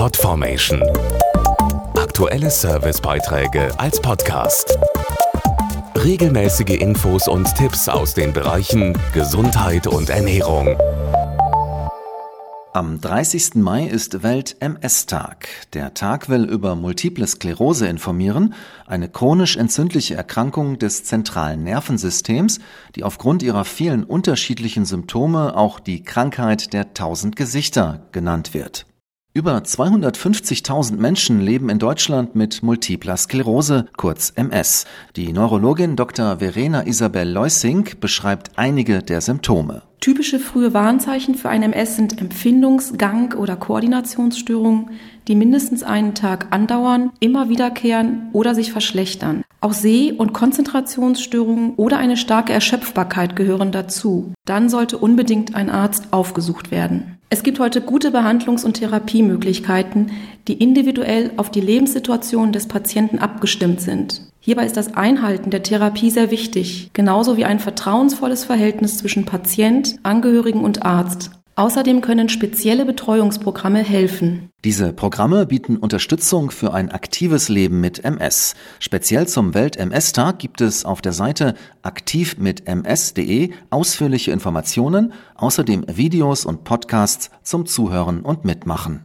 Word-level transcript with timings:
Podformation. 0.00 0.82
Aktuelle 1.94 2.50
Servicebeiträge 2.50 3.78
als 3.78 4.00
Podcast. 4.00 4.78
Regelmäßige 5.94 6.80
Infos 6.80 7.28
und 7.28 7.54
Tipps 7.54 7.86
aus 7.86 8.14
den 8.14 8.32
Bereichen 8.32 8.96
Gesundheit 9.12 9.86
und 9.86 10.08
Ernährung. 10.08 10.74
Am 12.72 12.98
30. 13.02 13.56
Mai 13.56 13.84
ist 13.84 14.22
Welt-MS-Tag. 14.22 15.48
Der 15.74 15.92
Tag 15.92 16.30
will 16.30 16.44
über 16.44 16.76
Multiple 16.76 17.26
Sklerose 17.26 17.86
informieren, 17.86 18.54
eine 18.86 19.10
chronisch 19.10 19.58
entzündliche 19.58 20.14
Erkrankung 20.14 20.78
des 20.78 21.04
zentralen 21.04 21.62
Nervensystems, 21.62 22.58
die 22.96 23.04
aufgrund 23.04 23.42
ihrer 23.42 23.66
vielen 23.66 24.04
unterschiedlichen 24.04 24.86
Symptome 24.86 25.54
auch 25.54 25.78
die 25.78 26.02
Krankheit 26.02 26.72
der 26.72 26.94
tausend 26.94 27.36
Gesichter 27.36 28.08
genannt 28.12 28.54
wird. 28.54 28.86
Über 29.32 29.58
250.000 29.58 30.96
Menschen 30.96 31.40
leben 31.40 31.68
in 31.68 31.78
Deutschland 31.78 32.34
mit 32.34 32.64
Multipler 32.64 33.16
Sklerose, 33.16 33.86
kurz 33.96 34.30
MS. 34.34 34.86
Die 35.14 35.32
Neurologin 35.32 35.94
Dr. 35.94 36.40
Verena 36.40 36.84
Isabel 36.84 37.30
Leusing 37.30 37.88
beschreibt 38.00 38.58
einige 38.58 39.04
der 39.04 39.20
Symptome. 39.20 39.82
Typische 40.00 40.38
frühe 40.38 40.72
Warnzeichen 40.72 41.34
für 41.34 41.50
ein 41.50 41.62
MS 41.62 41.96
sind 41.96 42.22
Empfindungs-, 42.22 42.96
Gang- 42.96 43.36
oder 43.36 43.54
Koordinationsstörungen, 43.54 44.92
die 45.28 45.34
mindestens 45.34 45.82
einen 45.82 46.14
Tag 46.14 46.46
andauern, 46.52 47.10
immer 47.20 47.50
wiederkehren 47.50 48.30
oder 48.32 48.54
sich 48.54 48.72
verschlechtern. 48.72 49.44
Auch 49.60 49.74
Seh- 49.74 50.12
und 50.12 50.32
Konzentrationsstörungen 50.32 51.74
oder 51.74 51.98
eine 51.98 52.16
starke 52.16 52.54
Erschöpfbarkeit 52.54 53.36
gehören 53.36 53.72
dazu. 53.72 54.32
Dann 54.46 54.70
sollte 54.70 54.96
unbedingt 54.96 55.54
ein 55.54 55.68
Arzt 55.68 56.14
aufgesucht 56.14 56.70
werden. 56.70 57.18
Es 57.28 57.42
gibt 57.42 57.60
heute 57.60 57.82
gute 57.82 58.08
Behandlungs- 58.10 58.64
und 58.64 58.74
Therapiemöglichkeiten, 58.78 60.12
die 60.48 60.54
individuell 60.54 61.32
auf 61.36 61.50
die 61.50 61.60
Lebenssituation 61.60 62.52
des 62.52 62.66
Patienten 62.68 63.18
abgestimmt 63.18 63.82
sind. 63.82 64.29
Hierbei 64.42 64.64
ist 64.64 64.76
das 64.76 64.94
Einhalten 64.94 65.50
der 65.50 65.62
Therapie 65.62 66.10
sehr 66.10 66.30
wichtig, 66.30 66.90
genauso 66.94 67.36
wie 67.36 67.44
ein 67.44 67.58
vertrauensvolles 67.58 68.44
Verhältnis 68.44 68.96
zwischen 68.96 69.26
Patient, 69.26 69.96
Angehörigen 70.02 70.64
und 70.64 70.82
Arzt. 70.82 71.30
Außerdem 71.56 72.00
können 72.00 72.30
spezielle 72.30 72.86
Betreuungsprogramme 72.86 73.80
helfen. 73.80 74.48
Diese 74.64 74.94
Programme 74.94 75.44
bieten 75.44 75.76
Unterstützung 75.76 76.50
für 76.50 76.72
ein 76.72 76.90
aktives 76.90 77.50
Leben 77.50 77.82
mit 77.82 78.02
MS. 78.02 78.54
Speziell 78.78 79.28
zum 79.28 79.52
Welt-MS-Tag 79.52 80.38
gibt 80.38 80.62
es 80.62 80.86
auf 80.86 81.02
der 81.02 81.12
Seite 81.12 81.52
aktivmitms.de 81.82 83.50
ausführliche 83.68 84.30
Informationen, 84.30 85.12
außerdem 85.34 85.84
Videos 85.86 86.46
und 86.46 86.64
Podcasts 86.64 87.30
zum 87.42 87.66
Zuhören 87.66 88.20
und 88.22 88.46
Mitmachen. 88.46 89.04